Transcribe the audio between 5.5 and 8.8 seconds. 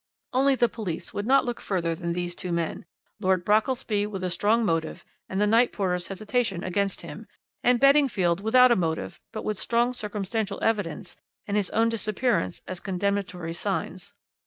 porter's hesitation against him, and Beddingfield without a